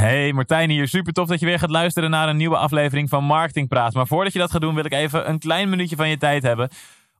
[0.00, 0.88] Hey, Martijn hier.
[0.88, 3.94] Super tof dat je weer gaat luisteren naar een nieuwe aflevering van Marketing Praat.
[3.94, 6.42] Maar voordat je dat gaat doen, wil ik even een klein minuutje van je tijd
[6.42, 6.68] hebben.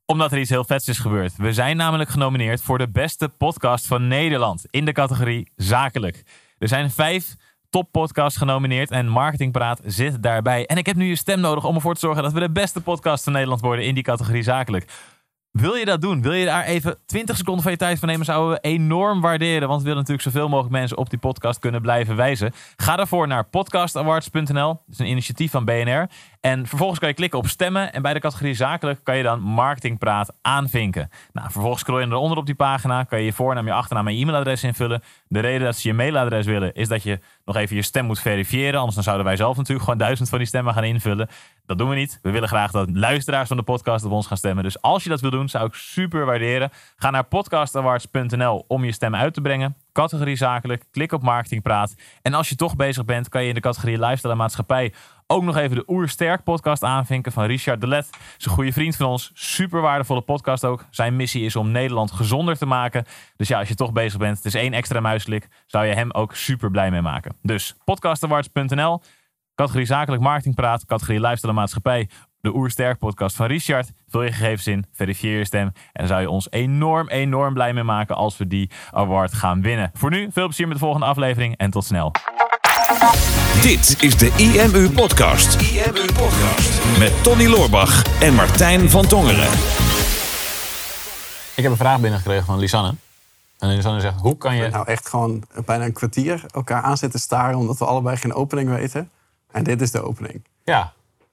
[0.06, 1.36] Omdat er iets heel vets is gebeurd.
[1.36, 6.22] We zijn namelijk genomineerd voor de beste podcast van Nederland in de categorie zakelijk.
[6.58, 7.34] Er zijn vijf
[7.70, 10.66] toppodcasts genomineerd en Marketing Praat zit daarbij.
[10.66, 12.80] En ik heb nu je stem nodig om ervoor te zorgen dat we de beste
[12.80, 14.86] podcast van Nederland worden in die categorie zakelijk.
[15.56, 16.22] Wil je dat doen?
[16.22, 18.24] Wil je daar even 20 seconden van je tijd van nemen?
[18.24, 19.68] Zouden we enorm waarderen.
[19.68, 22.52] Want we willen natuurlijk zoveel mogelijk mensen op die podcast kunnen blijven wijzen.
[22.76, 24.68] Ga daarvoor naar podcastawards.nl.
[24.68, 26.08] Dat is een initiatief van BNR.
[26.46, 27.92] En vervolgens kan je klikken op stemmen.
[27.92, 31.10] En bij de categorie zakelijk kan je dan marketingpraat aanvinken.
[31.32, 33.04] Nou, vervolgens scroll je eronder op die pagina.
[33.04, 35.02] Kan je je voornaam, je achternaam en je e-mailadres invullen.
[35.28, 38.20] De reden dat ze je mailadres willen is dat je nog even je stem moet
[38.20, 38.74] verifiëren.
[38.74, 41.28] Anders dan zouden wij zelf natuurlijk gewoon duizend van die stemmen gaan invullen.
[41.66, 42.18] Dat doen we niet.
[42.22, 44.64] We willen graag dat luisteraars van de podcast op ons gaan stemmen.
[44.64, 46.70] Dus als je dat wil doen, zou ik super waarderen.
[46.96, 49.76] Ga naar podcastawards.nl om je stem uit te brengen.
[49.92, 51.94] Categorie zakelijk, klik op marketingpraat.
[52.22, 54.92] En als je toch bezig bent, kan je in de categorie lifestyle en maatschappij
[55.26, 58.10] ook nog even de Oersterk podcast aanvinken van Richard de Let.
[58.38, 59.30] Is een goede vriend van ons.
[59.34, 60.84] Super waardevolle podcast ook.
[60.90, 63.04] Zijn missie is om Nederland gezonder te maken.
[63.36, 66.10] Dus ja, als je toch bezig bent, het is één extra muisklik, zou je hem
[66.10, 67.36] ook super blij mee maken.
[67.42, 69.00] Dus podcastawards.nl,
[69.54, 72.08] categorie zakelijk marketingpraat, categorie lifestyle en maatschappij.
[72.40, 73.92] De Oersterk podcast van Richard.
[74.08, 75.72] Vul je gegevens in, verifieer je stem.
[75.92, 79.90] En zou je ons enorm, enorm blij mee maken als we die award gaan winnen.
[79.94, 82.12] Voor nu, veel plezier met de volgende aflevering en tot snel.
[83.62, 85.60] Dit is de IMU Podcast.
[85.60, 86.98] IMU Podcast.
[86.98, 89.50] Met Tony Loorbach en Martijn van Tongeren.
[91.54, 92.94] Ik heb een vraag binnengekregen van Lisanne.
[93.58, 94.68] En Lisanne zegt, hoe kan je...
[94.68, 97.58] Nou, echt gewoon bijna een kwartier elkaar aan zitten staren...
[97.58, 99.10] omdat we allebei geen opening weten.
[99.50, 100.44] En dit is de opening.
[100.64, 100.92] Ja.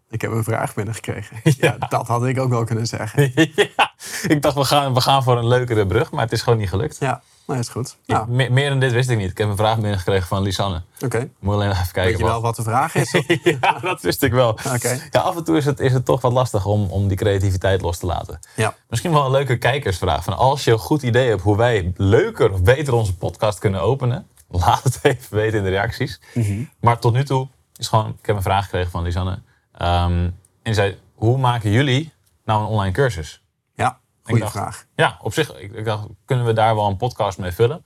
[0.09, 1.37] Ik heb een vraag binnengekregen.
[1.57, 3.31] Ja, dat had ik ook wel kunnen zeggen.
[3.75, 3.93] ja,
[4.27, 6.69] ik dacht, we gaan, we gaan voor een leukere brug, maar het is gewoon niet
[6.69, 6.97] gelukt.
[6.99, 7.97] Ja, nou is goed.
[8.05, 9.31] Ja, Nou, meer, dan dit wist ik niet.
[9.31, 10.81] Ik heb een vraag binnengekregen van Lisanne.
[11.05, 11.29] oké.
[11.39, 12.55] Moet alleen even kijken Weet je wel wat.
[12.55, 13.11] de vraag is?
[13.61, 14.49] ja, dat wist ik wel.
[14.49, 14.99] Oké.
[15.11, 17.81] Ja, af en toe is het, is het toch wat lastig om, om die creativiteit
[17.81, 18.39] los te laten.
[18.55, 18.75] Ja.
[18.89, 20.23] Misschien wel een leuke kijkersvraag.
[20.23, 23.81] Van als je een goed idee hebt hoe wij leuker of beter onze podcast kunnen
[23.81, 26.19] openen, laat het even weten in de reacties.
[26.33, 26.63] Mhm.
[26.79, 29.39] Maar tot nu toe is gewoon, ik heb een vraag gekregen van Lisanne.
[29.77, 30.33] Ehm, en
[30.63, 32.11] die zei, hoe maken jullie
[32.45, 33.41] nou een online cursus?
[34.23, 34.85] Dacht- vraag.
[34.95, 37.85] Ja, op zich, ik, ik dacht, kunnen we daar wel een podcast mee vullen?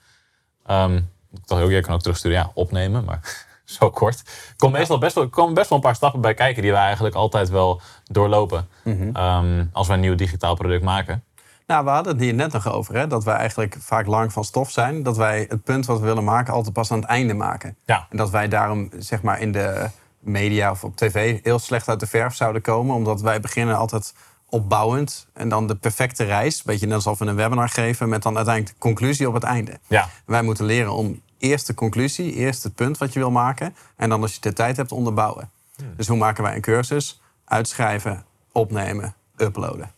[0.65, 0.95] Ehm,
[1.33, 4.19] ik dacht ook, jij kan ook terugsturen, ja, opnemen, maar zo kort.
[4.19, 6.77] Er komen meestal best wel, komen best wel een paar stappen bij kijken die we
[6.77, 8.67] eigenlijk altijd wel doorlopen.
[8.83, 9.09] Mhm.
[9.15, 11.23] Ehm, als we een nieuw digitaal product maken.
[11.67, 14.43] Nou, we hadden het hier net nog over, hè, dat wij eigenlijk vaak lang van
[14.43, 15.03] stof zijn.
[15.03, 17.77] Dat wij het punt wat we willen maken altijd pas aan het einde maken.
[17.85, 18.07] Ja.
[18.09, 19.89] En dat wij daarom zeg maar in de
[20.19, 22.95] media of op tv heel slecht uit de verf zouden komen.
[22.95, 24.13] Omdat wij beginnen altijd
[24.49, 26.63] opbouwend en dan de perfecte reis.
[26.63, 29.79] Beetje net alsof we een webinar geven met dan uiteindelijk de conclusie op het einde.
[29.87, 33.75] Ja, Wij moeten leren om eerst de conclusie, eerst het punt wat je wil maken.
[33.95, 35.49] En dan als je de tijd hebt onderbouwen.
[35.95, 37.21] Dus hoe maken wij een cursus?
[37.45, 39.91] Uitschrijven, opnemen, uploaden.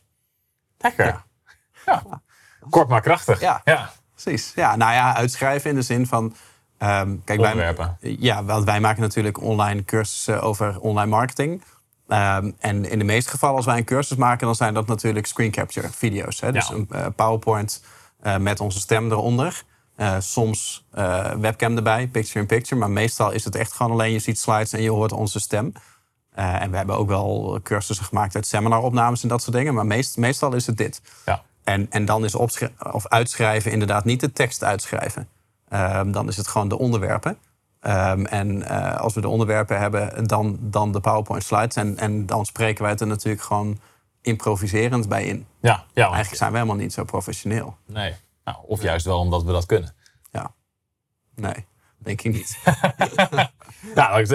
[0.78, 1.06] lekker.
[1.06, 1.24] Ja.
[1.86, 2.04] Ja.
[2.70, 3.40] Kort maar krachtig.
[3.40, 3.62] Ja.
[3.64, 3.92] ja.
[4.22, 4.52] Precies.
[4.56, 6.36] Ja, nou ja, uitschrijven in de zin van.
[6.78, 7.98] ehm, kijk, wij, Onderwerpen.
[8.00, 11.62] ja, want wij maken natuurlijk online cursussen over online marketing.
[12.09, 15.25] Ehm, en in de meeste gevallen, als wij een cursus maken, dan zijn dat natuurlijk
[15.25, 16.40] screen capture video's.
[16.40, 16.52] Hè?
[16.52, 16.74] Dus Ja.
[16.75, 17.84] een eh, PowerPoint
[18.22, 19.64] eh, met onze stem eronder.
[19.96, 20.86] Eh, soms
[21.40, 22.80] webcam erbij, picture in picture.
[22.80, 25.74] Maar meestal is het echt gewoon alleen je ziet slides en je hoort onze stem.
[26.34, 29.74] En we hebben ook wel cursussen gemaakt uit seminaropnames en dat soort dingen.
[29.74, 31.02] Maar meest, meestal is het dit.
[31.25, 31.42] ja.
[31.64, 35.28] En, en dan is of uitschrijven inderdaad niet de tekst uitschrijven.
[35.69, 37.38] Ehm, dan is het gewoon de onderwerpen.
[37.80, 41.76] Ehm, en eh, als we de onderwerpen hebben, dan, dan de PowerPoint slides.
[41.76, 43.80] En, en dan spreken wij het er natuurlijk gewoon
[44.22, 45.46] improviserend bij in.
[45.62, 47.78] Ja, ja want- Eigenlijk zijn we helemaal niet zo professioneel.
[47.86, 48.14] nee.
[48.44, 49.94] Nou, of juist wel omdat we dat kunnen.
[50.32, 50.52] Ja.
[51.36, 51.66] Nee,
[51.98, 52.58] denk ik niet.
[53.96, 54.32] Nou, het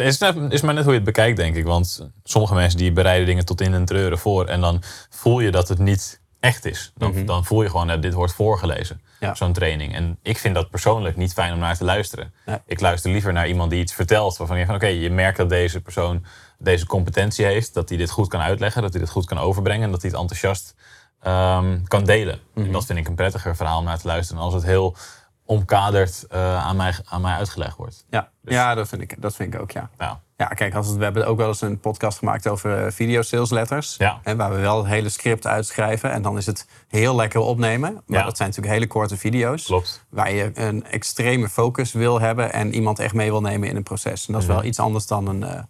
[0.53, 1.65] is maar net hoe je het bekijkt, denk ik.
[1.65, 4.47] Want sommige mensen die bereiden dingen tot in een treuren voor.
[4.47, 6.93] En dan voel je dat het niet echt is.
[6.97, 9.01] Dan, dan voel je gewoon dat dit wordt voorgelezen.
[9.03, 9.25] Mhm.
[9.25, 9.35] Ja.
[9.35, 9.95] Zo'n training.
[9.95, 12.35] En ik vind dat persoonlijk niet fijn om naar te luisteren.
[12.67, 14.37] Ik luister liever naar iemand die iets vertelt.
[14.37, 16.25] Waarvan je van oké, je merkt dat deze persoon
[16.59, 17.75] deze competentie heeft.
[17.75, 18.83] Dat hij dit goed kan uitleggen.
[18.83, 19.85] Dat hij dit goed kan overbrengen.
[19.85, 20.75] En dat hij het enthousiast
[21.21, 22.41] ehm, kan delen.
[22.55, 22.67] Mhm.
[22.67, 24.43] En dat vind ik een prettiger verhaal om naar te luisteren.
[24.43, 24.97] Als het heel
[25.47, 28.05] omkaderd eh, aan, mij, aan mij uitgelegd wordt.
[28.11, 29.91] Ja, ja dat, vind ik, dat vind ik ook, ja.
[29.99, 33.23] Nou, Ja, kijk, als het, we hebben ook wel eens een podcast gemaakt over video
[33.23, 33.95] sales letters.
[33.99, 34.19] Ja.
[34.23, 36.11] En waar we wel het hele script uitschrijven.
[36.13, 38.03] En dan is het heel lekker opnemen.
[38.07, 38.25] Maar Ja.
[38.25, 39.65] dat zijn natuurlijk hele korte video's.
[39.65, 40.05] klopt.
[40.09, 42.53] Waar je een extreme focus wil hebben.
[42.53, 44.27] En iemand echt mee wil nemen in een proces.
[44.27, 45.63] En dat is wel iets anders dan een, eh,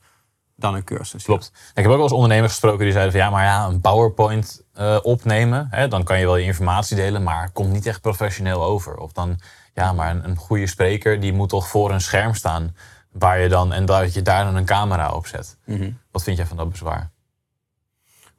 [0.56, 1.12] dan een cursus.
[1.23, 1.25] Mhm.
[1.25, 1.53] Klopt.
[1.55, 4.62] Ik heb ook wel eens ondernemers gesproken die zeiden van ja, maar ja, een PowerPoint
[4.75, 8.62] eh, opnemen, hè, dan kan je wel je informatie delen, maar komt niet echt professioneel
[8.65, 8.97] over.
[8.97, 9.41] Of dan,
[9.75, 12.76] ja, maar een, een goede spreker die moet toch voor een scherm staan.
[13.12, 15.56] Waar je dan, en dat je daar dan een camera op zet.
[15.65, 15.91] Mhm.
[16.11, 17.11] Wat vind jij van dat bezwaar?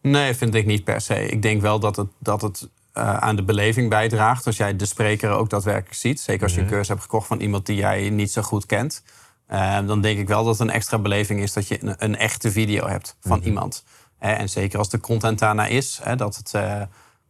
[0.01, 1.25] Nee, vind ik niet per se.
[1.27, 4.45] Ik denk wel dat het, dat het eh, aan de beleving bijdraagt.
[4.45, 6.19] Als jij de spreker ook daadwerkelijk ziet.
[6.19, 6.73] Zeker als je een Mhm.
[6.73, 9.03] cursus hebt gekocht van iemand die jij niet zo goed kent.
[9.47, 12.17] Eh, dan denk ik wel dat het een extra beleving is dat je een, een
[12.17, 13.47] echte video hebt van Mhm.
[13.47, 13.83] iemand.
[14.19, 15.99] Hè, en zeker als de content daarna is.
[16.03, 16.81] Hè, dat het, eh,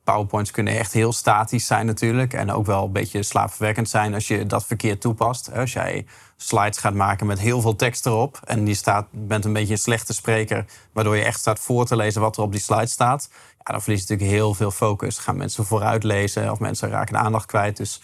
[0.05, 2.33] PowerPoints kunnen echt heel statisch zijn natuurlijk.
[2.33, 5.53] En ook wel een beetje slaapverwekkend zijn als je dat verkeerd toepast.
[5.53, 6.05] Als jij
[6.37, 8.39] slides gaat maken met heel veel tekst erop.
[8.43, 10.65] En die staat, bent een beetje een slechte spreker.
[10.93, 13.29] Waardoor je echt staat voor te lezen wat er op die slide staat.
[13.31, 15.17] Ja, dan verlies je natuurlijk heel veel focus.
[15.17, 17.77] Gaan mensen vooruit lezen of mensen raken de aandacht kwijt.
[17.77, 18.01] Dus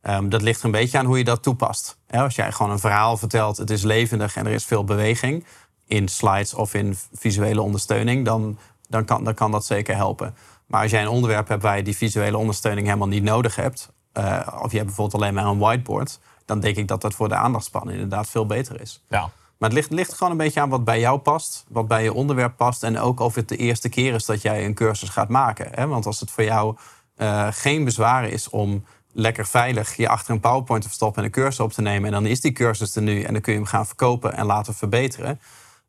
[0.00, 1.98] ehm, dat ligt er een beetje aan hoe je dat toepast.
[2.10, 5.44] Als jij gewoon een verhaal vertelt, het is levendig en er is veel beweging.
[5.86, 8.58] In slides of in visuele ondersteuning, dan,
[8.88, 10.34] dan, kan, dan kan dat zeker helpen.
[10.74, 13.92] Maar als jij een onderwerp hebt waar je die visuele ondersteuning helemaal niet nodig hebt.
[14.12, 16.20] eh, of je hebt bijvoorbeeld alleen maar een whiteboard.
[16.44, 19.02] Dan denk ik dat dat voor de aandachtspannen inderdaad veel beter is.
[19.08, 19.20] Ja.
[19.58, 22.12] Maar het ligt, ligt gewoon een beetje aan wat bij jou past, wat bij je
[22.12, 22.82] onderwerp past.
[22.82, 25.68] En ook of het de eerste keer is dat jij een cursus gaat maken.
[25.70, 25.86] Hè?
[25.86, 26.76] Want als het voor jou
[27.16, 31.34] eh, geen bezwaar is om lekker veilig je achter een PowerPoint te verstoppen en een
[31.34, 32.06] cursus op te nemen.
[32.06, 34.46] En dan is die cursus er nu en dan kun je hem gaan verkopen en
[34.46, 35.40] laten verbeteren.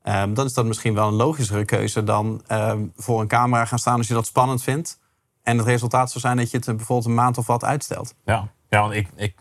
[0.06, 3.80] Ehm, dan is dat misschien wel een logischere keuze dan ehm, voor een camera gaan
[3.80, 5.00] staan als je dat spannend vindt.
[5.44, 8.14] En het resultaat zou zijn dat je het eh, bijvoorbeeld een maand of wat uitstelt.
[8.26, 9.36] Ja, ja want ik, ik,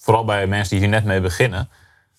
[0.00, 1.68] vooral bij mensen die hier net mee beginnen,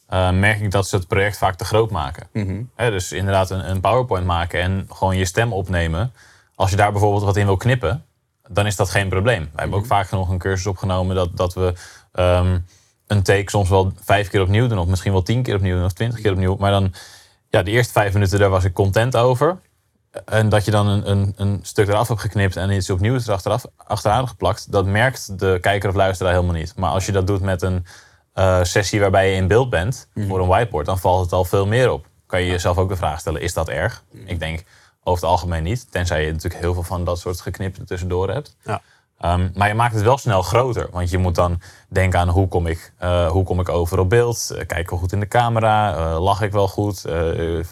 [0.07, 2.27] eh, merk ik dat ze het project vaak te groot maken.
[2.75, 6.13] Hè, dus inderdaad een, een PowerPoint maken en gewoon je stem opnemen.
[6.55, 8.05] Als je daar bijvoorbeeld wat in wil knippen,
[8.49, 9.41] dan is dat geen probleem.
[9.41, 11.73] Wij hebben ook vaak genoeg een cursus opgenomen dat, dat we
[12.11, 12.59] ehm,
[13.07, 15.85] een take soms wel vijf keer opnieuw doen, of misschien wel tien keer opnieuw doen,
[15.85, 16.55] of twintig keer opnieuw.
[16.55, 16.93] Maar dan,
[17.49, 19.59] ja, de eerste vijf minuten, daar was ik content over.
[20.25, 23.27] En dat je dan een, een, een stuk eraf hebt geknipt en iets opnieuw is
[23.27, 26.75] er achteraf, achteraan geplakt, dat merkt de kijker of luisteraar helemaal niet.
[26.75, 27.85] Maar als je dat doet met een
[28.33, 31.67] eh, sessie waarbij je in beeld bent voor een whiteboard, dan valt het al veel
[31.67, 32.07] meer op.
[32.25, 34.03] Kan je jezelf ook de vraag stellen: is dat erg?
[34.25, 34.63] Ik denk
[35.03, 38.55] over het algemeen niet, tenzij je natuurlijk heel veel van dat soort geknipte tussendoor hebt.
[38.63, 38.81] Ja.
[39.19, 40.87] Ehm, maar je maakt het wel snel groter.
[40.91, 44.09] Want je moet dan denken aan hoe kom ik, eh, hoe kom ik over op
[44.09, 44.49] beeld?
[44.51, 45.97] Uh, kijk ik wel goed in de camera?
[45.97, 47.01] Uh, lach ik wel goed?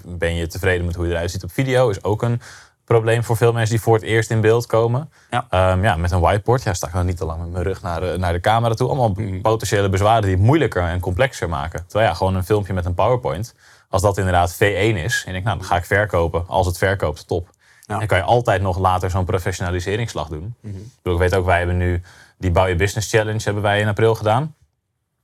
[0.05, 1.89] Ben je tevreden met hoe je eruit ziet op video?
[1.89, 2.41] Is ook een
[2.85, 5.11] probleem voor veel mensen die voor het eerst in beeld komen.
[5.29, 5.71] Ja.
[5.71, 7.81] Um, ja, met een whiteboard ja, sta ik dan niet te lang met mijn rug
[7.81, 8.87] naar de, naar de camera toe.
[8.87, 9.41] Allemaal Mhm.
[9.41, 11.83] potentiële bezwaren die het moeilijker en complexer maken.
[11.87, 13.55] Terwijl ja, gewoon een filmpje met een PowerPoint.
[13.89, 16.43] Als dat inderdaad V1 is, en ik, nou, dan ga ik verkopen.
[16.47, 17.49] Als het verkoopt, top.
[17.87, 17.97] Ja.
[17.97, 20.55] Dan kan je altijd nog later zo'n professionaliseringsslag doen.
[20.59, 20.75] Mhm.
[20.75, 22.01] Ik, bedoel, ik weet ook, wij hebben nu
[22.37, 24.55] die Bouw je Business Challenge hebben wij in april gedaan.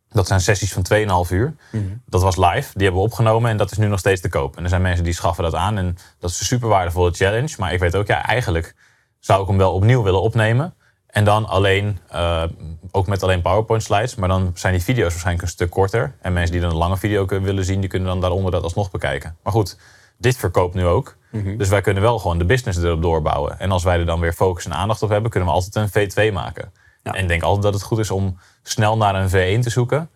[0.10, 1.56] Dat zijn sessies van 2,5 uur.
[1.72, 1.84] Mhm.
[2.06, 2.72] Dat was live.
[2.74, 4.58] Die hebben we opgenomen en dat is nu nog steeds te koop.
[4.58, 5.78] En er zijn mensen die schaffen dat aan.
[5.78, 7.56] En dat is een super waardevolle challenge.
[7.58, 8.76] Maar ik weet ook, ja, eigenlijk
[9.20, 10.74] zou ik hem wel opnieuw willen opnemen.
[11.08, 12.44] En dan alleen, uh,
[12.92, 14.16] ook met alleen PowerPoint slides.
[14.16, 16.16] Maar dan zijn die video's waarschijnlijk een stuk korter.
[16.22, 18.92] En mensen die dan een lange video willen zien, die kunnen dan daaronder dat alsnog
[18.92, 19.38] bekijken.
[19.44, 19.78] Maar goed,
[20.18, 21.18] dit verkoopt nu ook.
[21.34, 21.58] Mhm.
[21.58, 23.60] Dus wij kunnen wel gewoon de business erop doorbouwen.
[23.60, 26.10] En als wij er dan weer focus en aandacht op hebben, kunnen we altijd een
[26.30, 26.72] V2 maken.
[27.04, 27.12] Ja.
[27.12, 30.10] En ik denk altijd dat het goed is om snel naar een V1 te zoeken.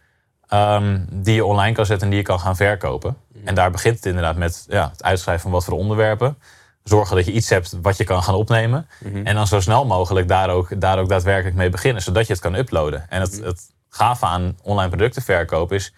[0.54, 3.18] Um, die je online kan zetten en die je kan gaan verkopen.
[3.44, 6.38] En daar begint het inderdaad met ja, het uitschrijven van wat voor onderwerpen.
[6.84, 8.88] Zorgen dat je iets hebt wat je kan gaan opnemen.
[9.24, 12.02] En dan zo snel mogelijk daar ook, daar ook daadwerkelijk mee beginnen.
[12.02, 13.10] Zodat je het kan uploaden.
[13.10, 15.94] En het, het gave aan online producten verkopen is...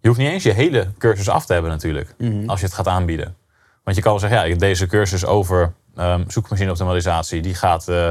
[0.00, 2.14] je hoeft niet eens je hele cursus af te hebben natuurlijk.
[2.46, 3.36] Als je het gaat aanbieden.
[3.84, 7.42] Want je kan wel zeggen, ja, deze cursus over um, zoekmachine optimalisatie...
[7.42, 8.08] die gaat uh,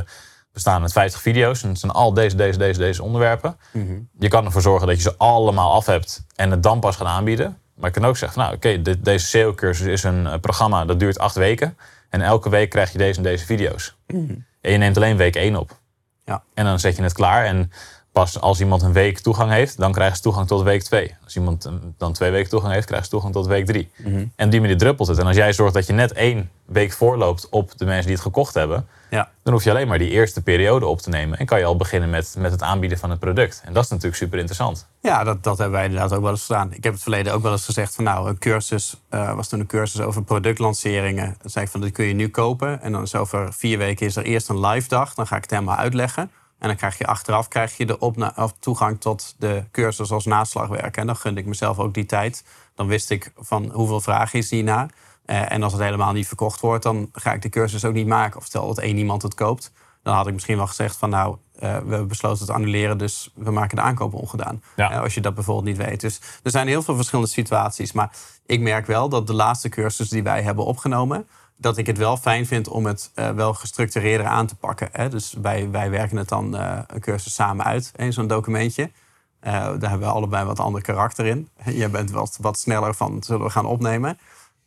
[0.53, 1.63] bestaan uit 50 video's.
[1.63, 3.57] En het zijn al deze, deze, deze, deze onderwerpen.
[3.71, 4.09] Mm-hmm.
[4.19, 7.07] Je kan ervoor zorgen dat je ze allemaal af hebt en het dan pas gaan
[7.07, 7.57] aanbieden.
[7.75, 10.99] Maar je kan ook zeggen, nou oké, okay, deze SEO-cursus is een uh, programma dat
[10.99, 11.77] duurt acht weken.
[12.09, 13.95] En elke week krijg je deze en deze video's.
[14.07, 14.45] Mm-hmm.
[14.61, 15.79] En je neemt alleen week één op.
[16.25, 16.43] Ja.
[16.53, 17.45] En dan zet je het klaar.
[17.45, 17.71] En
[18.11, 21.15] pas als iemand een week toegang heeft, dan krijgt ze toegang tot week twee.
[21.23, 23.91] Als iemand dan twee weken toegang heeft, krijgt ze toegang tot week drie.
[23.97, 24.31] Mm-hmm.
[24.35, 25.17] En op die manier druppelt het.
[25.17, 28.23] En als jij zorgt dat je net één week voorloopt op de mensen die het
[28.23, 29.29] gekocht hebben, ja.
[29.43, 31.37] dan hoef je alleen maar die eerste periode op te nemen.
[31.37, 33.61] En kan je al beginnen met, met het aanbieden van het product.
[33.65, 34.87] En dat is natuurlijk super interessant.
[35.01, 36.73] Ja, dat, dat hebben wij inderdaad ook wel eens gedaan.
[36.73, 39.59] Ik heb het verleden ook wel eens gezegd van nou, een cursus uh, was toen
[39.59, 41.35] een cursus over productlanceringen.
[41.41, 42.81] Dan zei ik van dat kun je nu kopen.
[42.81, 45.13] En dan is over vier weken is er eerst een live dag.
[45.13, 46.31] Dan ga ik het helemaal uitleggen.
[46.61, 50.97] En dan krijg je achteraf krijg je de toegang tot de cursus als naslagwerk.
[50.97, 52.43] En dan gunde ik mezelf ook die tijd.
[52.75, 54.87] Dan wist ik van hoeveel vragen is hierna.
[55.25, 58.07] Uh, en als het helemaal niet verkocht wordt, dan ga ik de cursus ook niet
[58.07, 58.39] maken.
[58.39, 59.71] Of stel dat één iemand het koopt,
[60.03, 63.31] dan had ik misschien wel gezegd van nou, uh, we hebben besloten het annuleren, dus
[63.35, 64.63] we maken de aankoop ongedaan.
[64.75, 64.91] Ja.
[64.91, 66.01] Uh, als je dat bijvoorbeeld niet weet.
[66.01, 67.91] Dus er zijn heel veel verschillende situaties.
[67.91, 68.11] Maar
[68.45, 71.27] ik merk wel dat de laatste cursus die wij hebben opgenomen,
[71.61, 74.89] dat ik het wel fijn vind om het uh, wel gestructureerder aan te pakken.
[74.91, 75.09] Hè?
[75.09, 78.91] Dus wij, wij werken het dan uh, een cursus samen uit in zo'n documentje.
[79.39, 81.49] Eh, daar hebben we allebei wat ander karakter in.
[81.65, 84.19] Jij bent wat, wat sneller van zullen we gaan opnemen.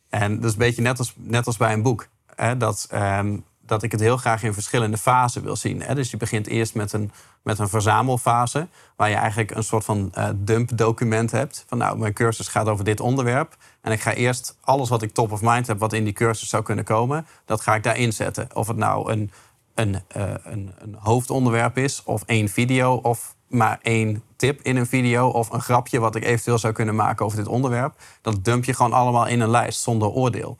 [0.09, 2.07] En dat is een beetje net als, net als bij een boek.
[2.35, 2.57] Hè?
[2.57, 5.81] Dat, ehm, dat ik het heel graag in verschillende fasen wil zien.
[5.81, 5.95] Hè?
[5.95, 10.11] Dus je begint eerst met een, met een verzamelfase, waar je eigenlijk een soort van
[10.17, 11.65] uh, dump-document hebt.
[11.67, 13.55] Van nou, mijn cursus gaat over dit onderwerp.
[13.81, 16.49] En ik ga eerst alles wat ik top of mind heb, wat in die cursus
[16.49, 18.47] zou kunnen komen, dat ga ik daarin zetten.
[18.53, 19.31] Of het nou een,
[19.75, 24.87] een, uh, een, een hoofdonderwerp is, of één video, of maar één tip in een
[24.87, 27.93] video of een grapje wat ik eventueel zou kunnen maken over dit onderwerp.
[28.21, 30.57] Dat dump je gewoon allemaal in een lijst zonder oordeel.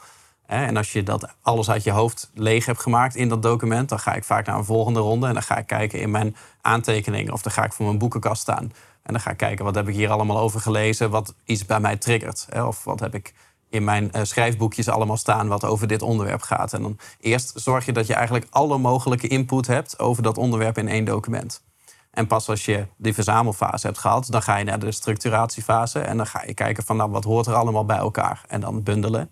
[0.48, 4.00] En als je dat alles uit je hoofd leeg hebt gemaakt in dat document, dan
[4.00, 7.34] ga ik vaak naar een volgende ronde en dan ga ik kijken in mijn aantekeningen
[7.34, 8.72] of dan ga ik voor mijn boekenkast staan.
[9.04, 11.80] En dan ga ik kijken wat heb ik hier allemaal over gelezen, wat iets bij
[11.80, 12.48] mij triggert.
[12.54, 13.34] Of wat heb ik
[13.70, 16.74] in mijn uh, schrijfboekjes allemaal staan wat over dit onderwerp gaat.
[16.74, 20.78] En dan eerst zorg je dat je eigenlijk alle mogelijke input hebt over dat onderwerp
[20.78, 21.64] in één document.
[22.12, 26.00] En pas als je die verzamelfase hebt gehad, dan ga je naar de structuratiefase.
[26.00, 28.42] En dan ga je kijken van nou, wat hoort er allemaal bij elkaar.
[28.48, 29.32] En dan bundelen.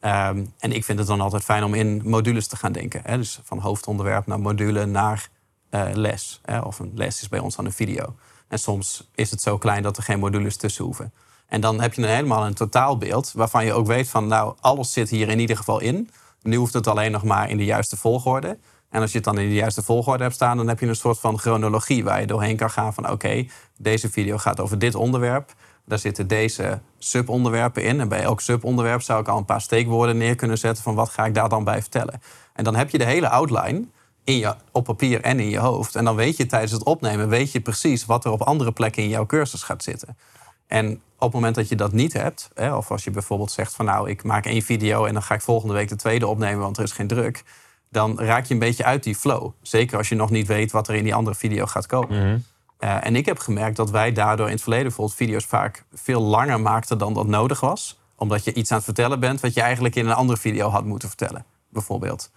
[0.00, 3.00] Ehm, en ik vind het dan altijd fijn om in modules te gaan denken.
[3.04, 3.16] Hè?
[3.16, 5.28] Dus van hoofdonderwerp naar module naar
[5.70, 6.40] uh, les.
[6.44, 6.58] Hè?
[6.58, 8.14] Of een les is bij ons dan een video.
[8.48, 11.12] En soms is het zo klein dat er geen modules tussen hoeven.
[11.46, 14.92] En dan heb je dan helemaal een totaalbeeld waarvan je ook weet van nou, alles
[14.92, 16.10] zit hier in ieder geval in.
[16.42, 18.58] Nu hoeft het alleen nog maar in de juiste volgorde.
[18.90, 20.96] En als je het dan in de juiste volgorde hebt staan, dan heb je een
[20.96, 24.94] soort van chronologie waar je doorheen kan gaan van oké, deze video gaat over dit
[24.94, 25.54] onderwerp.
[25.88, 28.00] Daar zitten deze subonderwerpen in.
[28.00, 31.08] En bij elk subonderwerp zou ik al een paar steekwoorden neer kunnen zetten van wat
[31.08, 32.20] ga ik daar dan bij vertellen.
[32.52, 33.84] En dan heb je de hele outline
[34.24, 35.96] in je, op papier en in je hoofd.
[35.96, 39.02] En dan weet je tijdens het opnemen weet je precies wat er op andere plekken
[39.02, 40.16] in jouw cursus gaat zitten.
[40.66, 43.74] En op het moment dat je dat niet hebt, hè, of als je bijvoorbeeld zegt
[43.74, 46.58] van nou ik maak één video en dan ga ik volgende week de tweede opnemen,
[46.58, 47.44] want er is geen druk
[47.90, 49.52] dan raak je een beetje uit die flow.
[49.62, 52.26] Zeker als je nog niet weet wat er in die andere video gaat komen.
[52.26, 52.38] Mhm.
[52.78, 56.20] Eh, en ik heb gemerkt dat wij daardoor in het verleden bijvoorbeeld video's vaak veel
[56.20, 57.98] langer maakten dan dat nodig was.
[58.16, 60.84] Omdat je iets aan het vertellen bent wat je eigenlijk in een andere video had
[60.84, 62.30] moeten vertellen, bijvoorbeeld.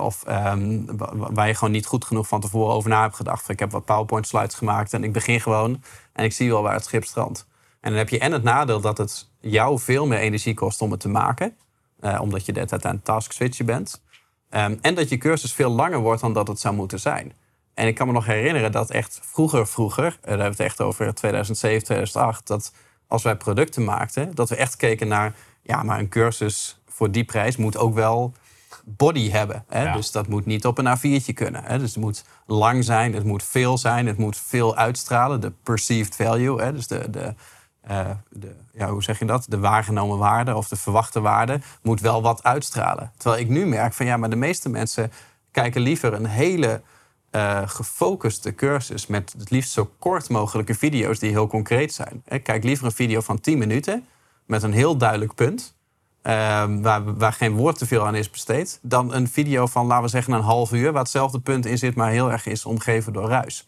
[0.00, 3.48] of um, waar je gewoon niet goed genoeg van tevoren over na hebt gedacht.
[3.48, 5.82] Ik heb wat PowerPoint slides gemaakt en ik begin gewoon
[6.12, 7.46] en ik zie wel waar het schip strandt.
[7.80, 10.90] En dan heb je en het nadeel dat het jou veel meer energie kost om
[10.90, 11.56] het te maken.
[12.00, 14.02] Uh, omdat je de aan task switchen bent.
[14.48, 17.32] Ehm, en dat je cursus veel langer wordt dan dat het zou moeten zijn.
[17.74, 20.80] En ik kan me nog herinneren dat echt vroeger, vroeger, daar hebben we het echt
[20.80, 22.72] over 2007, 2008, dat
[23.06, 27.24] als wij producten maakten, dat we echt keken naar, ja, maar een cursus voor die
[27.24, 28.32] prijs moet ook wel
[28.84, 29.64] body hebben.
[29.68, 29.92] Hè?
[29.92, 31.64] Dus dat moet niet op een A4'tje kunnen.
[31.64, 31.78] Hè?
[31.78, 36.16] Dus het moet lang zijn, het moet veel zijn, het moet veel uitstralen, de perceived
[36.16, 36.72] value, hè?
[36.72, 37.34] dus de, de,
[37.90, 39.44] uh, de, ja, hoe zeg je dat?
[39.48, 43.12] De waargenomen waarde of de verwachte waarde moet wel wat uitstralen.
[43.16, 45.12] Terwijl ik nu merk van ja, maar de meeste mensen
[45.50, 46.82] kijken liever een hele
[47.32, 52.22] uh, gefocuste cursus met het liefst zo kort mogelijke video's die heel concreet zijn.
[52.28, 54.06] Ik kijk liever een video van 10 minuten
[54.46, 55.74] met een heel duidelijk punt.
[56.22, 58.78] Uh, waar, waar geen woord te veel aan is besteed.
[58.82, 60.92] Dan een video van, laten we zeggen, een half uur.
[60.92, 63.66] Waar hetzelfde punt in zit, maar heel erg is omgeven door ruis.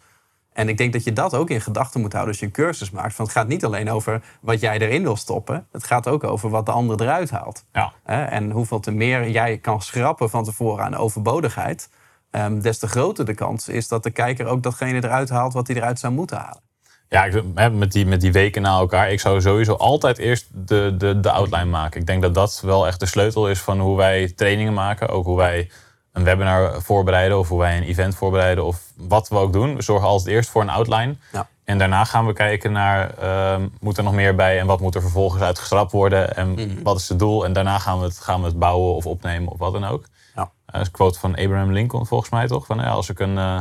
[0.52, 2.90] En ik denk dat je dat ook in gedachten moet houden als je een cursus
[2.90, 3.16] maakt.
[3.16, 5.66] Want het gaat niet alleen over wat jij erin wil stoppen.
[5.72, 7.64] Het gaat ook over wat de ander eruit haalt.
[7.72, 7.92] Ja.
[8.04, 11.88] En hoeveel te meer jij kan schrappen van tevoren aan overbodigheid.
[12.36, 15.66] Um, des te groter de kans is dat de kijker ook datgene eruit haalt wat
[15.66, 16.62] hij eruit zou moeten halen.
[17.08, 19.10] Ja, met die, met die weken na elkaar.
[19.10, 22.00] Ik zou sowieso altijd eerst de, de, de outline maken.
[22.00, 25.08] Ik denk dat dat wel echt de sleutel is van hoe wij trainingen maken.
[25.08, 25.70] Ook hoe wij
[26.12, 29.76] een webinar voorbereiden of hoe wij een event voorbereiden of wat we ook doen.
[29.76, 31.14] We zorgen als eerst voor een outline.
[31.32, 31.48] Ja.
[31.64, 34.94] En daarna gaan we kijken naar, uh, moet er nog meer bij en wat moet
[34.94, 36.82] er vervolgens uitgestrapt worden en mhm.
[36.82, 37.44] wat is het doel.
[37.44, 40.04] En daarna gaan we, het, gaan we het bouwen of opnemen of wat dan ook.
[40.34, 40.42] Ja.
[40.42, 42.66] Uh, dat is een quote van Abraham Lincoln volgens mij toch?
[42.66, 43.58] Van, ja, als ik een, uh,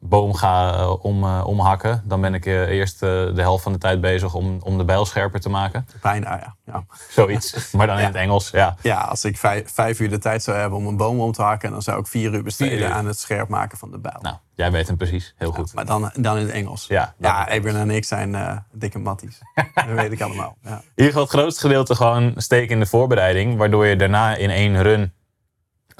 [0.00, 4.00] boom ga eh, om, uh, omhakken, dan ben ik eerst de helft van de tijd
[4.00, 5.86] bezig om, om de bijl scherper te maken.
[6.00, 6.54] Bijna, ja.
[6.64, 6.84] ja.
[7.08, 8.76] Zoiets, maar dan in het Engels, ja.
[8.82, 11.42] Ja, als ik vijf, vijf, uur de tijd zou hebben om een boom om te
[11.42, 14.18] hakken, dan zou ik vier uur besteden aan het scherp maken van de bijl.
[14.20, 15.74] Nou, jij weet hem precies, heel goed.
[15.74, 16.86] Maar dan, dan in het Engels.
[16.86, 19.38] Ja, ja Abraham en ik zijn dikke matties.
[19.74, 20.56] dat weet ik allemaal.
[20.62, 20.70] Ja.
[20.70, 24.50] In ieder geval het grootste gedeelte gewoon steken in de voorbereiding, waardoor je daarna in
[24.50, 25.12] één run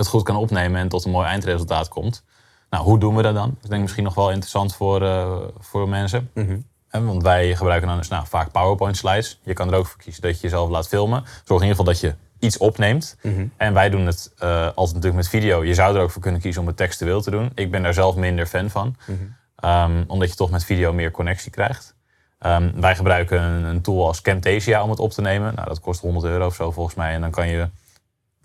[0.01, 2.25] het goed kan opnemen en tot een mooi eindresultaat komt.
[2.71, 3.49] Nou, hoe doen we dat dan?
[3.49, 6.31] Dat is denk ik misschien nog wel interessant voor, uh, voor mensen.
[6.35, 9.41] Mm Want wij gebruiken dan dus, nou, vaak PowerPoint slides.
[9.43, 11.23] Je kan er ook voor kiezen dat je jezelf laat filmen.
[11.45, 13.17] Zorg in ieder geval dat je iets opneemt.
[13.23, 13.47] Mhm.
[13.57, 15.65] En wij doen het uh, altijd natuurlijk met video.
[15.65, 17.51] Je zou er ook voor kunnen kiezen om het textueel te doen.
[17.55, 18.97] Ik ben daar zelf minder fan van.
[19.65, 21.95] um, omdat je toch met video meer connectie krijgt.
[22.47, 25.55] Um, wij gebruiken een, een, tool als Camtasia om het op te nemen.
[25.55, 27.15] Nou, dat kost 100 euro of zo volgens mij.
[27.15, 27.69] En dan kan je,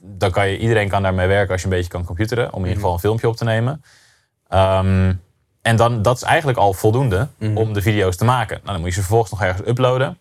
[0.06, 2.46] dan kan je iedereen kan daarmee werken als je een beetje kan computeren.
[2.46, 2.76] Om in ieder mhm.
[2.76, 3.84] geval een filmpje op te nemen.
[4.50, 5.24] Um,
[5.62, 8.56] En dan, dat is eigenlijk al voldoende om de video's te maken.
[8.62, 10.18] Nou, dan moet je ze vervolgens nog ergens uploaden.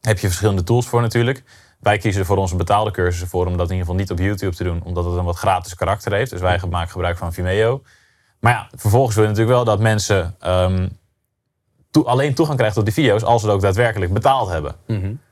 [0.00, 1.42] Daar heb je verschillende tools voor natuurlijk.
[1.80, 4.18] Wij kiezen er voor onze betaalde cursussen voor om dat in ieder geval niet op
[4.18, 4.82] YouTube te doen.
[4.82, 6.30] Omdat het een wat gratis karakter heeft.
[6.30, 7.82] Dus wij maken gebruik van Vimeo.
[8.40, 10.88] Maar ja, vervolgens wil je natuurlijk wel dat mensen ehm,
[12.04, 14.74] alleen toegang krijgen tot die video's als ze het ook daadwerkelijk betaald hebben.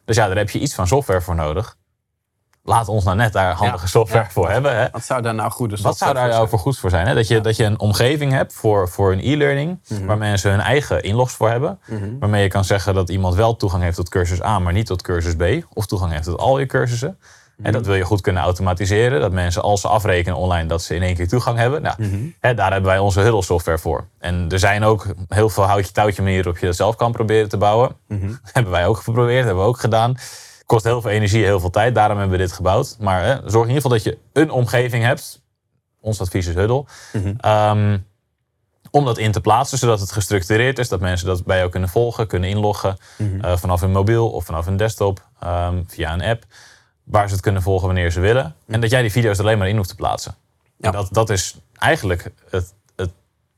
[0.04, 1.76] Dus ja, daar heb je iets van software voor nodig.
[2.67, 4.31] Laat ons nou net daar handige Ja, software ja.
[4.31, 4.77] voor hebben.
[4.77, 4.87] Hè?
[4.91, 7.07] Wat zou daar nou goed Wat zou daar nou voor goeds voor zijn?
[7.07, 7.15] Hè?
[7.15, 11.03] Dat, je, dat je een omgeving hebt voor, voor een e-learning, waar mensen hun eigen
[11.03, 11.79] inlogs voor hebben.
[12.21, 15.03] Waarmee je kan zeggen dat iemand wel toegang heeft tot cursus A, maar niet tot
[15.03, 15.43] cursus B.
[15.73, 17.19] Of toegang heeft tot al je cursussen.
[17.63, 19.21] En dat wil je goed kunnen automatiseren.
[19.21, 21.83] Dat mensen als ze afrekenen online, dat ze in één keer toegang hebben.
[21.83, 21.97] Nou,
[22.41, 24.07] hè, daar hebben wij onze Huddle software voor.
[24.19, 27.57] En er zijn ook heel veel houtje-touwtje manieren waarop je dat zelf kan proberen te
[27.57, 27.97] bouwen.
[28.53, 30.17] hebben wij ook geprobeerd, hebben we ook gedaan.
[30.67, 31.95] Kost heel veel energie, heel veel tijd.
[31.95, 32.97] Daarom hebben we dit gebouwd.
[33.01, 35.43] Maar hè, zorg in ieder geval dat je een omgeving hebt.
[36.01, 36.85] Ons advies is Huddle.
[37.39, 37.99] Ehm,
[38.91, 40.89] om dat in te plaatsen, zodat het gestructureerd is.
[40.89, 42.97] Dat mensen dat bij jou kunnen volgen, kunnen inloggen.
[43.41, 45.25] eh, vanaf hun mobiel of vanaf hun desktop.
[45.41, 46.45] ehm, via een app.
[47.05, 48.55] Waar ze het kunnen volgen wanneer ze willen.
[48.67, 50.35] En dat jij die video's er alleen maar in hoeft te plaatsen.
[50.77, 50.87] Ja.
[50.87, 53.11] En dat, dat is eigenlijk het, het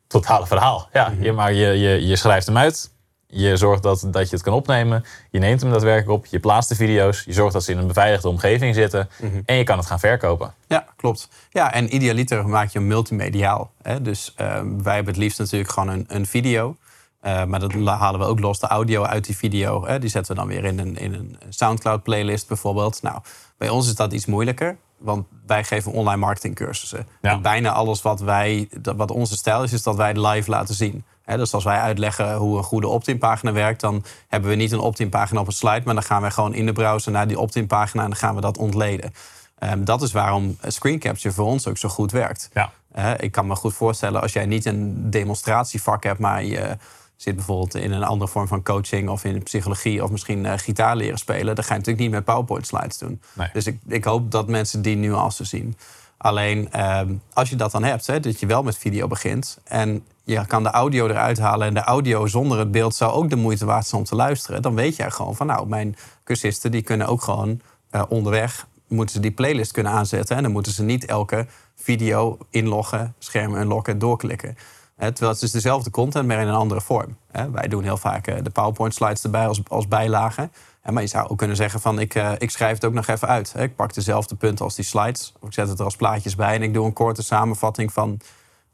[0.07, 0.89] totale verhaal.
[0.93, 2.91] Ja, je, maar je, je, je schrijft hem uit.
[3.31, 5.05] Je zorgt dat, dat je het kan opnemen.
[5.31, 6.27] Je neemt hem daadwerkelijk op.
[6.27, 7.25] Je plaatst de video's.
[7.25, 9.09] Je zorgt dat ze in een beveiligde omgeving zitten.
[9.45, 10.55] En je kan het gaan verkopen.
[10.67, 11.29] Ja, klopt.
[11.51, 13.71] Ja, en idealiter maak je hem multimediaal.
[13.83, 14.03] Hè?
[14.03, 16.77] Dus eh, wij hebben het liefst natuurlijk gewoon een, een video.
[17.21, 19.87] Eh, maar dat halen we ook los, de audio uit die video.
[19.87, 19.99] Hè?
[19.99, 23.03] Die zetten we dan weer in een, in een Soundcloud-playlist bijvoorbeeld.
[23.03, 23.19] Nou,
[23.59, 24.77] bij ons is dat iets moeilijker.
[24.99, 27.07] Want wij geven online marketingcursussen.
[27.23, 27.31] Ja.
[27.31, 31.05] En bijna alles wat, wij, wat onze stijl is, is dat wij live laten zien.
[31.37, 33.81] Dus als wij uitleggen hoe een goede opt-in pagina werkt...
[33.81, 35.83] dan hebben we niet een opt-in pagina op een slide...
[35.85, 38.03] maar dan gaan wij gewoon in de browser naar die opt-in pagina...
[38.03, 39.13] en dan gaan we dat ontleden.
[39.59, 42.51] Ehm, dat is waarom screen capture voor ons ook zo goed werkt.
[42.53, 42.73] Ja.
[43.17, 46.77] Ik kan me goed voorstellen als jij niet een demonstratievak hebt, maar je
[47.19, 50.97] zit bijvoorbeeld in een andere vorm van coaching of in psychologie of misschien eh, gitaar
[50.97, 53.21] leren spelen, dan ga je natuurlijk niet met PowerPoint slides doen.
[53.33, 53.49] Nee.
[53.53, 55.77] Dus ik, ik hoop dat mensen die nuance zien.
[56.17, 60.05] Alleen ehm, als je dat dan hebt, hè, dat je wel met video begint en
[60.29, 63.37] je kan de audio eruit halen en de audio zonder het beeld zou ook de
[63.37, 66.83] moeite waard zijn om te luisteren, dan weet jij gewoon van nou, mijn cursisten die
[66.83, 67.61] kunnen ook gewoon
[67.91, 70.37] eh, onderweg moeten ze die playlist kunnen aanzetten.
[70.37, 74.57] En dan moeten ze niet elke video inloggen, scherm unlocken, doorklikken.
[74.99, 77.17] Terwijl het is dezelfde content, maar in een andere vorm.
[77.53, 80.51] Wij doen heel vaak eh, de PowerPoint slides erbij als, als bijlage.
[80.91, 83.29] Maar je zou ook kunnen zeggen van ik, eh, ik schrijf het ook nog even
[83.29, 83.55] uit.
[83.57, 85.33] Ik pak dezelfde punten als die slides.
[85.41, 88.21] Of ik zet het er als plaatjes bij en ik doe een korte samenvatting van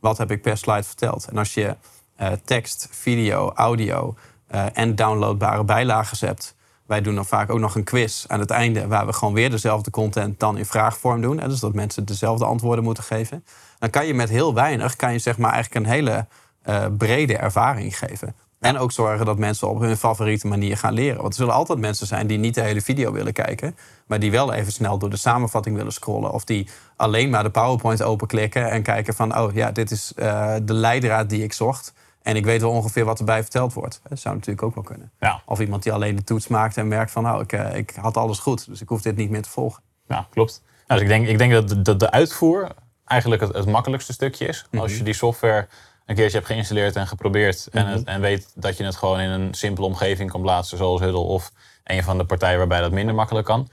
[0.04, 1.26] wat heb ik per slide verteld.
[1.30, 1.76] En als je
[2.16, 4.14] eh, tekst, video, audio
[4.46, 6.54] eh, en downloadbare bijlagen hebt.
[6.86, 8.86] Wij doen dan vaak ook nog een quiz aan het einde...
[8.86, 11.40] waar we gewoon weer dezelfde content dan in vraagvorm doen.
[11.40, 13.44] Hè, dus dat mensen dezelfde antwoorden moeten geven.
[13.78, 16.26] Dan kan je met heel weinig kan je zeg maar eigenlijk een hele
[16.62, 18.34] eh, brede ervaring geven.
[18.64, 21.20] En ook zorgen dat mensen op hun favoriete manier gaan leren.
[21.20, 23.76] Want er zullen altijd mensen zijn die niet de hele video willen kijken...
[24.06, 26.32] maar die wel even snel door de samenvatting willen scrollen...
[26.32, 29.38] of die alleen maar de PowerPoint openklikken en kijken van...
[29.38, 31.92] oh ja, dit is eh, de leidraad die ik zocht...
[32.22, 34.00] En ik weet wel ongeveer wat erbij verteld wordt.
[34.08, 35.10] Dat zou natuurlijk ook wel kunnen.
[35.20, 35.42] Ja.
[35.46, 37.22] Of iemand die alleen de toets maakt en merkt van...
[37.22, 39.82] nou, ik, eh, ik had alles goed, dus ik hoef dit niet meer te volgen.
[40.08, 40.62] Ja, klopt.
[40.86, 42.68] Nou, dus ik denk, ik denk dat de, de, de uitvoer
[43.04, 44.66] eigenlijk het, het makkelijkste stukje is.
[44.72, 45.68] Als je die software
[46.06, 47.68] een keertje hebt geïnstalleerd en geprobeerd...
[47.72, 50.78] en, het, en weet dat je het gewoon in een simpele omgeving kan plaatsen...
[50.78, 51.52] zoals Huddle of
[51.84, 53.68] een van de partijen waarbij dat minder makkelijk kan.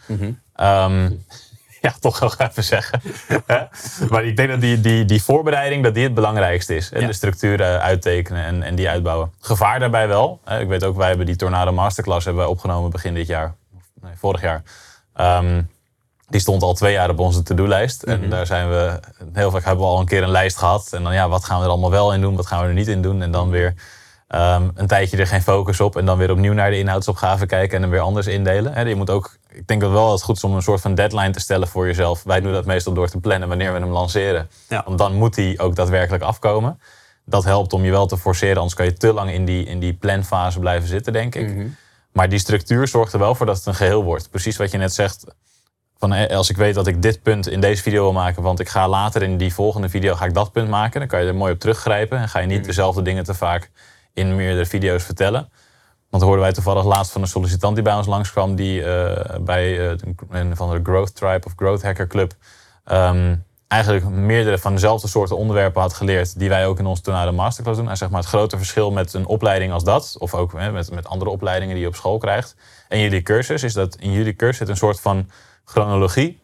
[0.56, 1.04] Ehm,
[1.82, 3.02] ja, toch nog even zeggen.
[4.10, 6.92] Maar ik denk dat die, die, die voorbereiding dat die het belangrijkste is.
[6.92, 7.08] En Ja.
[7.08, 9.32] de structuren uittekenen en, en die uitbouwen.
[9.40, 10.40] Gevaar daarbij wel.
[10.60, 13.56] Ik weet ook, wij hebben die Tornado Masterclass hebben wij opgenomen begin dit jaar.
[13.76, 14.64] Of, Nee, vorig jaar.
[15.14, 15.62] Ehm,
[16.32, 18.04] die stond al twee jaar op onze to-do-lijst.
[18.04, 19.00] En daar zijn we,
[19.34, 20.90] heel vaak hebben we al een keer een lijst gehad.
[20.94, 22.74] En dan ja, wat gaan we er allemaal wel in doen, wat gaan we er
[22.74, 23.22] niet in doen.
[23.22, 23.74] En dan weer
[24.28, 25.98] ehm, een tijdje er geen focus op.
[25.98, 28.74] En dan weer opnieuw naar de inhoudsopgave kijken en dan weer anders indelen.
[28.74, 30.82] Hè, je moet ook, ik denk dat wel dat het goed is om een soort
[30.82, 32.24] van deadline te stellen voor jezelf.
[32.24, 34.50] Wij doen dat meestal door te plannen wanneer we hem lanceren.
[34.68, 34.84] Ja.
[34.86, 36.80] Want dan moet die ook daadwerkelijk afkomen.
[37.26, 39.80] Dat helpt om je wel te forceren, anders kan je te lang in die, in
[39.80, 41.70] die planfase blijven zitten, denk ik.
[42.12, 44.30] Maar die structuur zorgt er wel voor dat het een geheel wordt.
[44.30, 45.26] Precies wat je net zegt.
[46.02, 48.60] Van, eh, als ik weet dat ik dit punt in deze video wil maken, want
[48.60, 51.28] ik ga later in die volgende video ga ik dat punt maken, dan kan je
[51.28, 53.72] er mooi op teruggrijpen en ga je niet dezelfde dingen te vaak
[54.14, 55.50] in meerdere video's vertellen.
[56.10, 59.90] Want hoorden wij toevallig laatst van een sollicitant die bij ons langskwam, die eh, bij
[59.90, 59.98] eh,
[60.30, 62.34] een van de Growth Tribe of Growth Hacker Club
[62.84, 63.36] ehm,
[63.68, 67.80] eigenlijk meerdere van dezelfde soorten onderwerpen had geleerd, die wij ook in onze Tornado Masterclass
[67.80, 67.90] doen.
[67.90, 70.92] En zeg maar het grote verschil met een opleiding als dat, of ook hè, met,
[70.92, 72.56] met andere opleidingen die je op school krijgt,
[72.88, 75.30] en jullie cursus, is dat in jullie cursus zit een soort van
[75.72, 76.42] chronologie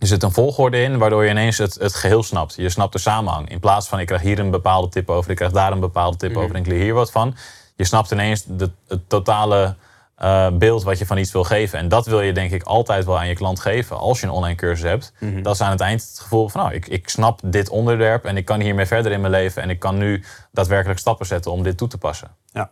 [0.00, 2.54] er zit een volgorde in waardoor je ineens het, het geheel snapt.
[2.54, 3.50] Je snapt de samenhang.
[3.50, 6.16] In plaats van ik krijg hier een bepaalde tip over, ik krijg daar een bepaalde
[6.16, 7.36] tip over en ik leer hier wat van.
[7.76, 9.76] Je snapt ineens de, het totale
[10.14, 11.78] eh, beeld wat je van iets wil geven.
[11.78, 14.32] En dat wil je denk ik altijd wel aan je klant geven als je een
[14.32, 15.12] online cursus hebt.
[15.42, 18.36] Dat is aan het eind het gevoel van nou, ik, ik snap dit onderwerp en
[18.36, 19.62] ik kan hiermee verder in mijn leven.
[19.62, 22.36] En ik kan nu daadwerkelijk stappen zetten om dit toe te passen.
[22.52, 22.70] Ja,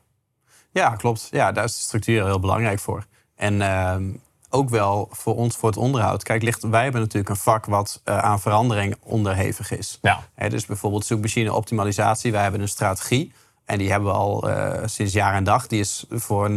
[0.71, 1.29] ja klopt.
[1.31, 3.05] Ja, daar is de structuur heel belangrijk voor.
[3.37, 4.11] En ehm,
[4.51, 6.23] ook wel voor ons, voor het onderhoud.
[6.23, 9.99] Kijk, ligt, wij hebben natuurlijk een vak wat eh, aan verandering onderhevig is.
[10.03, 10.49] Ja.
[10.49, 12.33] Dus bijvoorbeeld zoekmachine optimalisatie.
[12.33, 13.33] Wij hebben een strategie.
[13.65, 15.67] En die hebben we al eh, sinds jaar en dag.
[15.67, 16.55] Die is voor 90%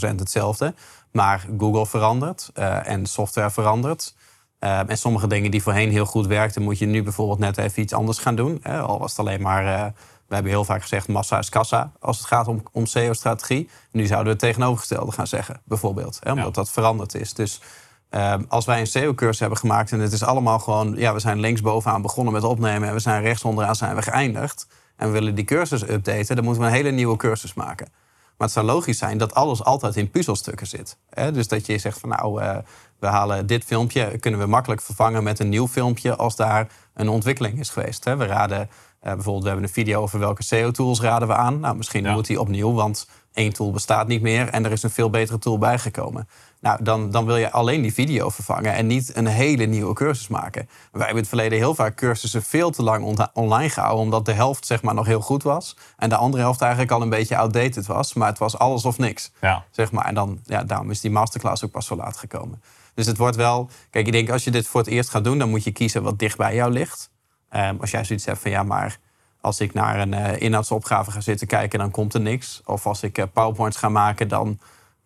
[0.00, 0.74] hetzelfde.
[1.12, 4.14] Maar Google verandert eh, en software verandert.
[4.58, 7.92] En sommige dingen die voorheen heel goed werkten, moet je nu bijvoorbeeld net even iets
[7.92, 8.58] anders gaan doen.
[8.62, 8.80] Hè?
[8.80, 9.92] Al was het alleen maar,
[10.28, 13.68] we hebben heel vaak gezegd, massa is kassa als het gaat om, om SEO-strategie.
[13.90, 16.18] Nu zouden we het tegenovergestelde gaan zeggen, bijvoorbeeld.
[16.22, 16.30] Hè?
[16.30, 16.50] Omdat Ja.
[16.52, 17.34] dat veranderd is.
[17.34, 17.60] Dus
[18.08, 21.40] eh, als wij een SEO-cursus hebben gemaakt en het is allemaal gewoon, ja, we zijn
[21.40, 24.66] linksbovenaan begonnen met opnemen en we zijn rechts onderaan zijn we geëindigd.
[24.96, 27.88] En we willen die cursus updaten, dan moeten we een hele nieuwe cursus maken.
[28.36, 30.96] Maar het zou logisch zijn dat alles altijd in puzzelstukken zit.
[31.10, 31.32] Hè?
[31.32, 32.56] Dus dat je zegt van nou, eh,
[32.98, 37.08] we halen dit filmpje, kunnen we makkelijk vervangen met een nieuw filmpje als daar een
[37.08, 38.04] ontwikkeling is geweest.
[38.04, 38.16] Hè?
[38.16, 38.68] We raden
[39.00, 41.60] bijvoorbeeld, we hebben een video over welke SEO-tools raden we aan.
[41.60, 42.12] Nou, misschien Ja.
[42.12, 45.38] moet die opnieuw, want één tool bestaat niet meer en er is een veel betere
[45.38, 46.28] tool bijgekomen.
[46.60, 50.28] Nou, dan, dan wil je alleen die video vervangen en niet een hele nieuwe cursus
[50.28, 50.62] maken.
[50.66, 54.24] Wij hebben in het verleden heel vaak cursussen veel te lang on- online gehouden, omdat
[54.24, 57.08] de helft zeg maar nog heel goed was en de andere helft eigenlijk al een
[57.08, 58.14] beetje outdated was.
[58.14, 59.32] Maar het was alles of niks.
[59.40, 59.64] Ja.
[59.70, 60.04] Zeg maar.
[60.04, 62.62] En dan, ja, daarom is die masterclass ook pas zo laat gekomen.
[62.94, 63.70] Dus het wordt wel.
[63.90, 66.02] Kijk, ik denk als je dit voor het eerst gaat doen, dan moet je kiezen
[66.02, 67.10] wat dicht bij jou ligt.
[67.48, 68.98] Ehm, als jij zoiets hebt van ja, maar
[69.40, 72.62] als ik naar een eh, inhoudsopgave ga zitten kijken, dan komt er niks.
[72.64, 74.58] Of als ik eh, PowerPoints ga maken, dan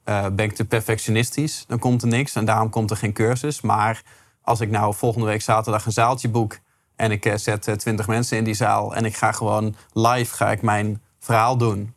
[0.05, 1.64] eh, ben ik te perfectionistisch.
[1.66, 3.61] Dan komt er niks en daarom komt er geen cursus.
[3.61, 4.02] Maar
[4.42, 6.59] als ik nou volgende week zaterdag een zaaltje boek
[6.96, 10.62] en ik zet twintig mensen in die zaal en ik ga gewoon live ga ik
[10.62, 11.94] mijn verhaal doen.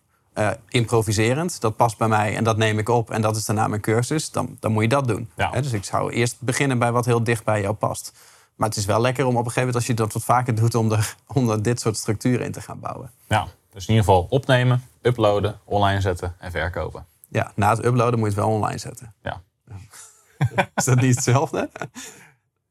[0.70, 3.82] improviserend, dat past bij mij en dat neem ik op en dat is daarna mijn
[3.82, 5.32] cursus, dan, dan moet je dat doen.
[5.36, 5.50] Ja.
[5.50, 8.14] Dus ik zou eerst beginnen bij wat heel dicht bij jou past.
[8.56, 10.56] Maar het is wel lekker om op een gegeven moment, als je dat wat vaker
[10.56, 13.12] doet, om er, om er dit soort structuren in te gaan bouwen.
[13.28, 13.48] ja.
[13.70, 17.06] Dus in ieder geval opnemen, uploaden, online zetten en verkopen.
[17.30, 19.14] Ja, na het uploaden moet je het wel online zetten.
[19.24, 19.42] Ja.
[20.76, 21.70] Is dat niet hetzelfde?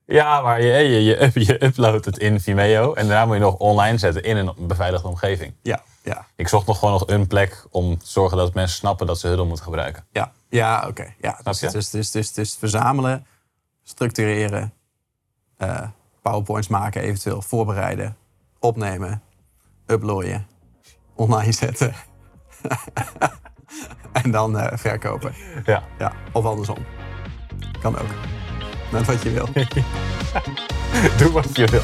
[0.06, 3.54] Ja, maar je, je, je, je uploadt het in Vimeo en daarna moet je nog
[3.54, 5.54] online zetten in een beveiligde omgeving.
[5.62, 9.06] Ja, ja, Ik zocht nog gewoon nog een plek om te zorgen dat mensen snappen
[9.06, 10.04] dat ze Huddle moeten gebruiken.
[10.12, 10.32] ja.
[10.48, 11.14] Ja, oké.
[11.20, 13.26] Ja, dus, dus, dus, dus, dus verzamelen,
[13.82, 14.72] structureren,
[15.56, 15.88] eh,
[16.22, 18.16] powerpoints maken eventueel, voorbereiden,
[18.58, 19.22] opnemen,
[19.86, 20.46] uploaden,
[21.14, 21.94] online zetten.
[24.22, 25.34] en dan eh, verkopen.
[25.64, 25.82] Ja.
[25.98, 26.78] Ja, of andersom.
[27.80, 28.10] Kan ook.
[28.92, 29.48] Net wat je wil.
[31.18, 31.82] Doe wat je wil.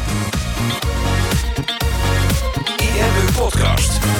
[2.76, 4.19] IMU Podcast.